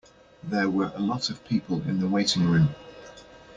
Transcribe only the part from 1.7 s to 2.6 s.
in the waiting